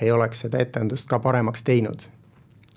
ei 0.00 0.10
oleks 0.12 0.44
seda 0.44 0.60
etendust 0.62 1.08
ka 1.08 1.18
paremaks 1.22 1.64
teinud. 1.64 2.08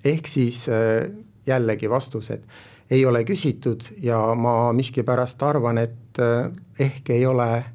ehk 0.06 0.28
siis 0.28 0.70
äh, 0.70 1.10
jällegi 1.48 1.90
vastus, 1.90 2.30
et 2.30 2.44
ei 2.90 3.06
ole 3.06 3.24
küsitud 3.26 3.84
ja 4.02 4.20
ma 4.36 4.74
miskipärast 4.74 5.44
arvan, 5.44 5.78
et 5.78 6.20
äh, 6.20 6.52
ehk 6.80 7.10
ei 7.10 7.26
ole 7.26 7.66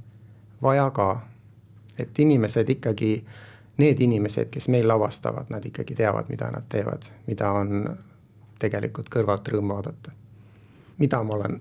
vaja 0.62 0.90
ka. 0.90 1.20
et 1.98 2.18
inimesed 2.18 2.70
ikkagi, 2.70 3.24
need 3.80 4.00
inimesed, 4.04 4.52
kes 4.52 4.68
meil 4.68 4.88
lavastavad, 4.88 5.50
nad 5.50 5.64
ikkagi 5.66 5.96
teavad, 5.98 6.28
mida 6.28 6.50
nad 6.52 6.68
teevad, 6.68 7.08
mida 7.26 7.50
on 7.56 7.84
tegelikult 8.60 9.08
kõrvalt 9.12 9.48
rõõm 9.48 9.74
vaadata. 9.74 10.16
mida 11.00 11.22
ma 11.24 11.34
olen 11.34 11.60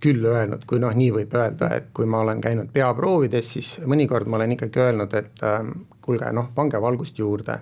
küll 0.00 0.24
öelnud, 0.24 0.62
kui 0.66 0.78
noh, 0.78 0.92
nii 0.94 1.10
võib 1.14 1.32
öelda, 1.34 1.72
et 1.74 1.88
kui 1.94 2.06
ma 2.06 2.20
olen 2.22 2.40
käinud 2.42 2.70
peaproovides, 2.72 3.48
siis 3.56 3.72
mõnikord 3.86 4.28
ma 4.30 4.38
olen 4.38 4.54
ikkagi 4.54 4.82
öelnud, 4.84 5.14
et 5.18 5.42
äh, 5.46 5.72
kuulge, 6.04 6.30
noh, 6.32 6.52
pange 6.54 6.80
valgust 6.82 7.18
juurde. 7.18 7.58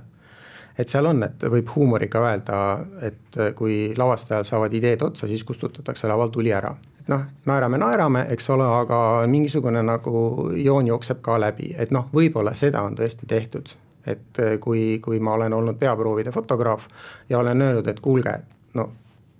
et 0.78 0.92
seal 0.92 1.06
on, 1.08 1.22
et 1.24 1.44
võib 1.48 1.70
huumoriga 1.72 2.20
öelda, 2.20 2.58
et 3.00 3.38
äh, 3.40 3.54
kui 3.56 3.94
lavastajal 3.96 4.44
saavad 4.44 4.74
ideed 4.74 5.02
otsa, 5.02 5.26
siis 5.26 5.44
kustutatakse 5.44 6.08
laval 6.08 6.28
tuli 6.28 6.52
ära. 6.52 6.74
noh, 7.08 7.24
naerame, 7.46 7.78
naerame, 7.78 8.26
eks 8.36 8.50
ole, 8.50 8.68
aga 8.82 9.00
mingisugune 9.26 9.82
nagu 9.82 10.50
joon 10.56 10.86
jookseb 10.86 11.22
ka 11.22 11.40
läbi, 11.40 11.72
et 11.78 11.90
noh, 11.90 12.10
võib-olla 12.12 12.54
seda 12.54 12.82
on 12.82 12.96
tõesti 13.00 13.26
tehtud. 13.26 13.72
Et 14.06 14.40
äh, 14.42 14.56
kui, 14.60 14.98
kui 15.02 15.20
ma 15.20 15.34
olen 15.38 15.52
olnud 15.52 15.78
peaproovide 15.80 16.32
fotograaf 16.32 16.86
ja 17.28 17.38
olen 17.38 17.62
öelnud, 17.62 17.88
et 17.88 18.00
kuulge, 18.00 18.38
no 18.74 18.90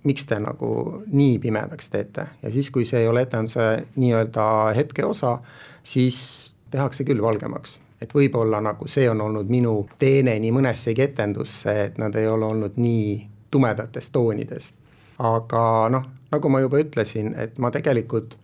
miks 0.07 0.27
te 0.27 0.39
nagu 0.39 1.03
nii 1.13 1.39
pimedaks 1.43 1.91
teete 1.91 2.29
ja 2.43 2.53
siis, 2.53 2.71
kui 2.71 2.87
see 2.87 3.03
ei 3.03 3.09
ole 3.09 3.27
etenduse 3.27 3.87
nii-öelda 3.97 4.45
hetkeosa, 4.77 5.39
siis 5.83 6.21
tehakse 6.71 7.05
küll 7.05 7.23
valgemaks 7.23 7.81
et 8.01 8.13
võib-olla 8.15 8.61
nagu 8.61 8.89
see 8.89 9.09
on 9.11 9.21
olnud 9.25 9.49
minu 9.51 9.77
teene 9.99 10.37
nii 10.41 10.53
mõnessegi 10.53 11.07
etendusse, 11.07 11.73
et 11.87 11.99
nad 11.99 12.15
ei 12.19 12.29
ole 12.29 12.47
olnud 12.47 12.77
nii 12.77 13.15
tumedates 13.51 14.11
toonides. 14.13 14.73
aga 15.19 15.89
noh, 15.89 16.05
nagu 16.31 16.49
ma 16.53 16.61
juba 16.61 16.81
ütlesin, 16.83 17.33
et 17.41 17.59
ma 17.59 17.71
tegelikult 17.73 18.37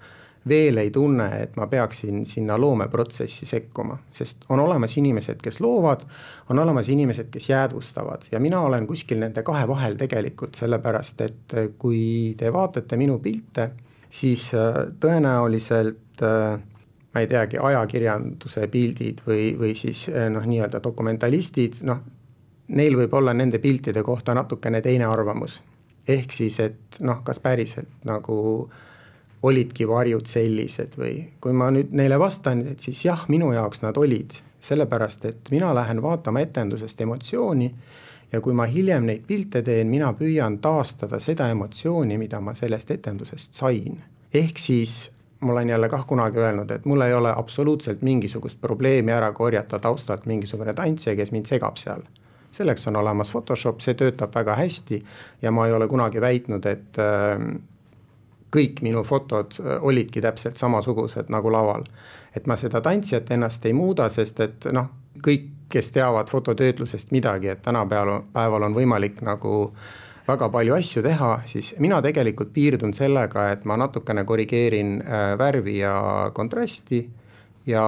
veel 0.48 0.76
ei 0.76 0.90
tunne, 0.90 1.28
et 1.42 1.56
ma 1.56 1.66
peaksin 1.66 2.24
sinna 2.26 2.58
loomeprotsessi 2.60 3.46
sekkuma, 3.46 3.96
sest 4.12 4.44
on 4.48 4.60
olemas 4.60 4.96
inimesed, 4.98 5.38
kes 5.42 5.60
loovad, 5.62 6.02
on 6.50 6.58
olemas 6.58 6.88
inimesed, 6.88 7.30
kes 7.30 7.48
jäädvustavad 7.48 8.26
ja 8.32 8.40
mina 8.40 8.60
olen 8.60 8.86
kuskil 8.86 9.22
nende 9.22 9.42
kahe 9.46 9.68
vahel 9.68 9.96
tegelikult, 10.00 10.58
sellepärast 10.58 11.20
et 11.20 11.56
äh, 11.56 11.70
kui 11.78 12.34
te 12.38 12.52
vaatate 12.52 12.98
minu 12.98 13.18
pilte, 13.22 13.70
siis 14.10 14.50
äh, 14.54 14.82
tõenäoliselt 15.00 16.22
äh, 16.26 16.58
ma 17.14 17.20
ei 17.20 17.28
teagi, 17.28 17.60
ajakirjanduse 17.60 18.66
pildid 18.72 19.20
või, 19.26 19.52
või 19.58 19.74
siis 19.76 20.06
noh, 20.32 20.46
nii-öelda 20.48 20.80
dokumentalistid, 20.82 21.82
noh, 21.86 22.00
neil 22.72 22.96
võib 22.96 23.12
olla 23.14 23.34
nende 23.36 23.60
piltide 23.60 24.02
kohta 24.02 24.34
natukene 24.34 24.80
teine 24.80 25.04
arvamus. 25.04 25.62
ehk 26.08 26.32
siis, 26.32 26.58
et 26.60 26.96
noh, 27.00 27.20
kas 27.22 27.38
päriselt 27.40 28.00
nagu 28.08 28.38
äh, 28.64 28.91
olidki 29.42 29.88
varjud 29.88 30.26
sellised 30.26 30.96
või 30.98 31.14
kui 31.40 31.52
ma 31.56 31.70
nüüd 31.74 31.92
neile 31.96 32.18
vastan, 32.20 32.62
et 32.72 32.80
siis 32.80 33.04
jah, 33.04 33.24
minu 33.28 33.52
jaoks 33.52 33.82
nad 33.82 33.98
olid, 33.98 34.38
sellepärast 34.62 35.24
et 35.26 35.50
mina 35.50 35.72
lähen 35.74 36.02
vaatama 36.02 36.44
etendusest 36.44 37.00
emotsiooni 37.00 37.72
ja 38.32 38.40
kui 38.40 38.54
ma 38.54 38.68
hiljem 38.70 39.08
neid 39.08 39.26
pilte 39.26 39.62
teen, 39.62 39.90
mina 39.90 40.12
püüan 40.18 40.60
taastada 40.62 41.20
seda 41.20 41.50
emotsiooni, 41.50 42.18
mida 42.18 42.40
ma 42.40 42.54
sellest 42.54 42.90
etendusest 42.90 43.54
sain. 43.54 44.00
ehk 44.34 44.58
siis 44.58 45.10
ma 45.40 45.52
olen 45.52 45.68
jälle 45.68 45.88
kah 45.88 46.06
kunagi 46.06 46.38
öelnud, 46.38 46.70
et 46.70 46.84
mul 46.84 47.00
ei 47.00 47.14
ole 47.14 47.32
absoluutselt 47.36 48.02
mingisugust 48.02 48.60
probleemi 48.60 49.12
ära 49.12 49.32
korjata 49.32 49.78
taustalt 49.78 50.26
mingisugune 50.26 50.74
tantsija, 50.74 51.16
kes 51.16 51.32
mind 51.32 51.46
segab 51.46 51.76
seal 51.76 52.02
selleks 52.52 52.86
on 52.86 52.96
olemas 52.96 53.30
Photoshop, 53.30 53.80
see 53.80 53.94
töötab 53.96 54.34
väga 54.34 54.54
hästi 54.54 54.98
ja 55.42 55.50
ma 55.50 55.66
ei 55.66 55.72
ole 55.72 55.88
kunagi 55.88 56.20
väitnud, 56.20 56.66
et 56.68 56.98
äh, 57.00 57.40
kõik 58.52 58.82
minu 58.82 59.04
fotod 59.04 59.56
äh, 59.60 59.78
olidki 59.80 60.20
täpselt 60.20 60.60
samasugused 60.60 61.32
nagu 61.32 61.52
laval. 61.52 61.84
et 62.36 62.46
ma 62.46 62.56
seda 62.56 62.80
tantsijat 62.80 63.30
ennast 63.30 63.66
ei 63.66 63.74
muuda, 63.76 64.08
sest 64.08 64.40
et 64.40 64.64
noh, 64.72 64.86
kõik, 65.22 65.50
kes 65.72 65.90
teavad 65.92 66.30
fototöötlusest 66.30 67.10
midagi, 67.12 67.48
et 67.48 67.62
tänapäeval, 67.62 68.22
päeval 68.32 68.62
on 68.62 68.74
võimalik 68.76 69.20
nagu 69.24 69.72
väga 70.28 70.48
palju 70.48 70.74
asju 70.74 71.02
teha, 71.02 71.30
siis 71.46 71.74
mina 71.78 72.00
tegelikult 72.02 72.52
piirdun 72.52 72.94
sellega, 72.94 73.50
et 73.52 73.64
ma 73.68 73.76
natukene 73.76 74.24
korrigeerin 74.24 75.00
äh, 75.02 75.32
värvi 75.38 75.78
ja 75.78 75.96
kontrasti 76.34 77.02
ja 77.66 77.84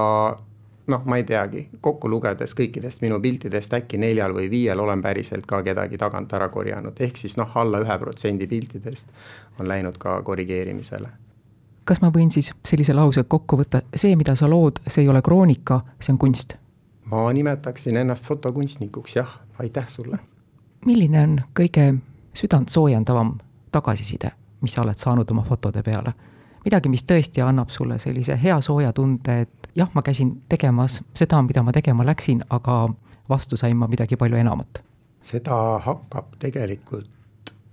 noh, 0.87 1.03
ma 1.05 1.17
ei 1.17 1.25
teagi, 1.25 1.69
kokku 1.81 2.09
lugedes 2.11 2.55
kõikidest 2.55 3.03
minu 3.03 3.21
piltidest 3.21 3.73
äkki 3.75 3.99
neljal 3.99 4.35
või 4.37 4.51
viiel 4.51 4.81
olen 4.81 5.03
päriselt 5.03 5.47
ka 5.47 5.63
kedagi 5.63 5.99
tagant 5.99 6.33
ära 6.33 6.49
korjanud, 6.49 7.01
ehk 7.01 7.17
siis 7.17 7.37
noh, 7.41 7.51
alla 7.55 7.81
ühe 7.85 7.99
protsendi 7.99 8.47
piltidest 8.47 9.13
on 9.61 9.69
läinud 9.69 9.99
ka 9.99 10.23
korrigeerimisele. 10.23 11.09
kas 11.85 12.01
ma 12.01 12.09
võin 12.09 12.31
siis 12.31 12.53
sellise 12.65 12.95
lause 12.95 13.25
kokku 13.25 13.57
võtta, 13.57 13.83
see, 13.97 14.17
mida 14.17 14.35
sa 14.35 14.49
lood, 14.51 14.81
see 14.87 15.03
ei 15.05 15.09
ole 15.09 15.23
kroonika, 15.23 15.81
see 16.01 16.13
on 16.13 16.19
kunst? 16.19 16.57
ma 17.05 17.33
nimetaksin 17.33 17.97
ennast 17.97 18.25
fotokunstnikuks, 18.27 19.17
jah, 19.17 19.41
aitäh 19.59 19.89
sulle. 19.89 20.19
milline 20.87 21.21
on 21.23 21.41
kõige 21.61 21.95
südantsoojendavam 22.35 23.39
tagasiside, 23.73 24.31
mis 24.61 24.73
sa 24.73 24.83
oled 24.83 24.99
saanud 24.99 25.31
oma 25.31 25.43
fotode 25.43 25.83
peale? 25.83 26.13
midagi, 26.65 26.89
mis 26.89 27.05
tõesti 27.05 27.43
annab 27.45 27.69
sulle 27.69 27.99
sellise 27.99 28.39
hea 28.43 28.61
sooja 28.61 28.93
tunde, 28.93 29.41
et 29.41 29.64
jah, 29.77 29.91
ma 29.95 30.03
käisin 30.03 30.43
tegemas 30.49 31.03
seda, 31.15 31.43
mida 31.43 31.63
ma 31.63 31.73
tegema 31.73 32.07
läksin, 32.07 32.45
aga 32.51 32.89
vastu 33.29 33.57
sain 33.57 33.77
ma 33.77 33.89
midagi 33.89 34.17
palju 34.17 34.37
enamat. 34.37 34.83
seda 35.23 35.79
hakkab 35.81 36.37
tegelikult 36.39 37.11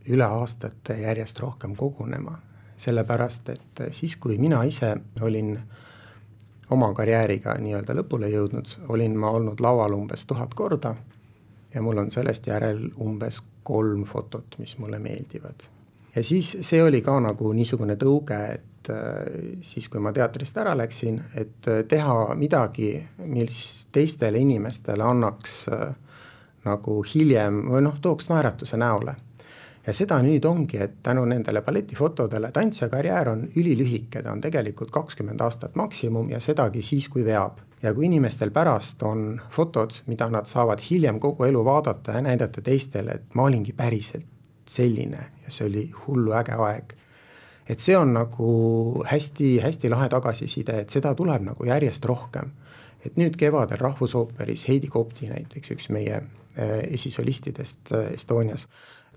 üle 0.10 0.24
aastate 0.24 0.96
järjest 1.02 1.40
rohkem 1.40 1.76
kogunema, 1.76 2.38
sellepärast 2.78 3.50
et 3.50 3.82
siis, 3.92 4.16
kui 4.16 4.38
mina 4.38 4.64
ise 4.64 4.96
olin 5.22 5.60
oma 6.72 6.94
karjääriga 6.94 7.58
nii-öelda 7.60 7.96
lõpule 8.00 8.30
jõudnud, 8.32 8.78
olin 8.90 9.18
ma 9.20 9.30
olnud 9.36 9.60
laval 9.60 9.94
umbes 9.94 10.26
tuhat 10.26 10.54
korda 10.54 10.96
ja 11.74 11.82
mul 11.82 11.98
on 11.98 12.12
sellest 12.12 12.48
järel 12.48 12.88
umbes 13.00 13.42
kolm 13.64 14.04
fotot, 14.06 14.56
mis 14.58 14.78
mulle 14.78 15.00
meeldivad. 15.00 15.68
ja 16.16 16.24
siis 16.24 16.58
see 16.62 16.84
oli 16.84 17.02
ka 17.02 17.20
nagu 17.20 17.54
niisugune 17.54 17.96
tõuge, 17.96 18.40
et 18.54 18.64
et 18.82 18.90
äh, 18.90 19.60
siis, 19.62 19.90
kui 19.90 20.02
ma 20.02 20.12
teatrist 20.14 20.58
ära 20.58 20.74
läksin, 20.78 21.20
et 21.36 21.68
äh, 21.68 21.84
teha 21.88 22.36
midagi, 22.36 22.96
mis 23.26 23.88
teistele 23.92 24.40
inimestele 24.42 25.04
annaks 25.06 25.68
äh, 25.70 25.92
nagu 26.66 27.02
hiljem 27.06 27.66
või 27.70 27.84
noh, 27.86 28.00
tooks 28.02 28.30
naeratuse 28.30 28.78
näole. 28.78 29.16
ja 29.86 29.94
seda 29.94 30.20
nüüd 30.22 30.46
ongi, 30.46 30.78
et 30.78 31.00
tänu 31.04 31.26
nendele 31.26 31.62
balletifotodele 31.62 32.52
tantsija 32.52 32.90
karjäär 32.90 33.30
on 33.30 33.48
ülilühike, 33.56 34.22
ta 34.22 34.32
on 34.32 34.42
tegelikult 34.42 34.92
kakskümmend 34.92 35.42
aastat 35.42 35.76
maksimum 35.76 36.30
ja 36.30 36.40
sedagi 36.40 36.82
siis, 36.82 37.10
kui 37.10 37.26
veab 37.26 37.58
ja 37.82 37.94
kui 37.94 38.06
inimestel 38.06 38.52
pärast 38.52 39.04
on 39.04 39.42
fotod, 39.50 40.04
mida 40.06 40.28
nad 40.30 40.46
saavad 40.46 40.82
hiljem 40.90 41.20
kogu 41.20 41.44
elu 41.44 41.66
vaadata 41.66 42.12
ja 42.12 42.22
näidata 42.22 42.62
teistele, 42.62 43.12
et 43.12 43.36
ma 43.36 43.44
olingi 43.44 43.74
päriselt 43.74 44.26
selline 44.68 45.18
ja 45.46 45.52
see 45.52 45.66
oli 45.66 45.92
hullu 46.06 46.34
äge 46.38 46.58
aeg. 46.58 46.94
Et 47.72 47.80
see 47.80 47.96
on 47.98 48.14
nagu 48.14 48.52
hästi-hästi 49.08 49.90
lahe 49.90 50.10
tagasiside, 50.12 50.82
et 50.84 50.90
seda 50.92 51.14
tuleb 51.16 51.46
nagu 51.48 51.66
järjest 51.66 52.06
rohkem. 52.06 52.52
et 53.06 53.16
nüüd 53.18 53.34
kevadel 53.34 53.80
Rahvusooperis 53.82 54.68
Heidi 54.68 54.88
Kopti 54.88 55.30
näiteks, 55.30 55.72
üks 55.74 55.88
meie 55.90 56.20
äh, 56.22 56.84
esisolistidest 56.94 57.94
äh, 57.96 58.12
Estonias 58.14 58.68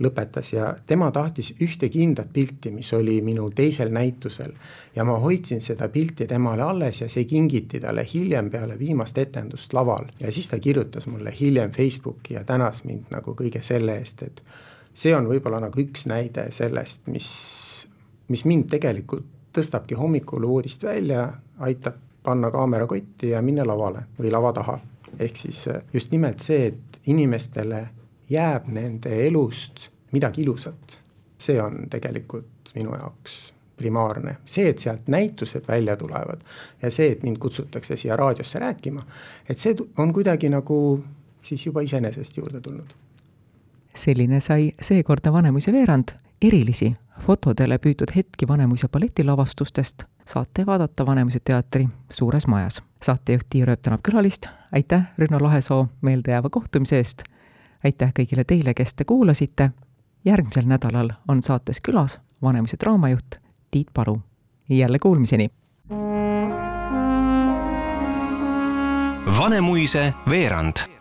lõpetas 0.00 0.50
ja 0.54 0.72
tema 0.86 1.10
tahtis 1.14 1.52
ühte 1.62 1.88
kindlat 1.92 2.32
pilti, 2.32 2.70
mis 2.74 2.92
oli 2.92 3.20
minu 3.22 3.50
teisel 3.54 3.92
näitusel. 3.94 4.52
ja 4.96 5.04
ma 5.04 5.18
hoidsin 5.18 5.62
seda 5.62 5.88
pilti 5.88 6.26
temale 6.26 6.62
alles 6.62 7.00
ja 7.00 7.08
see 7.08 7.24
kingiti 7.24 7.80
talle 7.80 8.06
hiljem 8.14 8.50
peale 8.50 8.78
viimast 8.78 9.18
etendust 9.18 9.72
laval 9.72 10.06
ja 10.20 10.32
siis 10.32 10.48
ta 10.48 10.58
kirjutas 10.58 11.06
mulle 11.06 11.34
hiljem 11.40 11.70
Facebooki 11.70 12.34
ja 12.34 12.44
tänas 12.44 12.84
mind 12.84 13.10
nagu 13.10 13.34
kõige 13.34 13.62
selle 13.62 13.98
eest, 13.98 14.22
et 14.22 14.42
see 14.94 15.14
on 15.14 15.28
võib-olla 15.28 15.60
nagu 15.60 15.80
üks 15.80 16.06
näide 16.06 16.48
sellest, 16.50 17.06
mis, 17.06 17.30
mis 18.28 18.44
mind 18.44 18.68
tegelikult 18.70 19.26
tõstabki 19.54 19.94
hommikul 19.94 20.46
voodist 20.48 20.82
välja, 20.82 21.28
aitab 21.58 22.00
panna 22.24 22.50
kaamera 22.50 22.86
kotti 22.86 23.30
ja 23.30 23.42
minna 23.42 23.66
lavale 23.66 24.06
või 24.18 24.32
lava 24.32 24.52
taha. 24.52 24.78
ehk 25.18 25.36
siis 25.36 25.68
just 25.92 26.10
nimelt 26.10 26.40
see, 26.40 26.66
et 26.66 26.98
inimestele 27.06 27.88
jääb 28.30 28.68
nende 28.68 29.26
elust 29.26 29.88
midagi 30.12 30.42
ilusat. 30.42 31.00
see 31.38 31.60
on 31.62 31.88
tegelikult 31.90 32.72
minu 32.74 32.94
jaoks 32.94 33.52
primaarne, 33.76 34.36
see, 34.46 34.68
et 34.68 34.78
sealt 34.78 35.08
näitused 35.08 35.66
välja 35.68 35.96
tulevad 35.96 36.40
ja 36.82 36.90
see, 36.90 37.10
et 37.12 37.22
mind 37.22 37.38
kutsutakse 37.38 37.96
siia 37.96 38.16
raadiosse 38.16 38.58
rääkima, 38.58 39.02
et 39.48 39.58
see 39.58 39.74
on 39.98 40.12
kuidagi 40.12 40.48
nagu 40.48 41.04
siis 41.42 41.66
juba 41.66 41.80
iseenesest 41.80 42.36
juurde 42.36 42.60
tulnud. 42.60 42.94
selline 43.94 44.40
sai 44.40 44.72
seekordne 44.80 45.32
Vanemuise 45.32 45.72
veerand, 45.72 46.16
erilisi 46.42 46.96
fotodele 47.20 47.78
püütud 47.78 48.16
hetki 48.16 48.48
Vanemuise 48.48 48.88
balletilavastustest 48.88 50.02
saate 50.26 50.66
vaadata 50.66 51.06
Vanemuise 51.06 51.40
teatri 51.44 51.88
Suures 52.10 52.46
Majas. 52.46 52.82
saatejuht 53.02 53.46
Tiia 53.48 53.66
Rööp 53.66 53.82
tänab 53.82 54.00
külalist, 54.02 54.46
aitäh, 54.72 55.02
Rünno 55.18 55.42
Lahesoo, 55.42 55.88
meeldejääva 56.02 56.50
kohtumise 56.50 56.96
eest 56.96 57.22
aitäh 57.84 58.12
kõigile 58.16 58.44
teile, 58.44 58.74
kes 58.74 58.94
te 58.94 59.04
kuulasite. 59.04 59.70
järgmisel 60.24 60.66
nädalal 60.66 61.10
on 61.28 61.42
saates 61.42 61.80
külas 61.80 62.20
Vanemuise 62.42 62.76
draamajuht 62.80 63.36
Tiit 63.70 63.88
Palu. 63.94 64.22
jälle 64.68 64.98
kuulmiseni. 64.98 65.48
Vanemuise 69.38 70.14
veerand 70.30 70.93